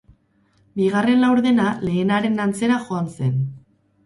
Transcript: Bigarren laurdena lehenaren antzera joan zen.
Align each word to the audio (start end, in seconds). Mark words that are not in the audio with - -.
Bigarren 0.79 1.21
laurdena 1.25 1.67
lehenaren 1.89 2.41
antzera 2.47 2.81
joan 2.89 3.13
zen. 3.19 3.39